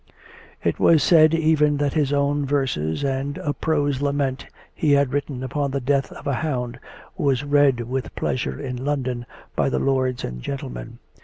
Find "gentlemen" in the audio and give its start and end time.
10.41-10.97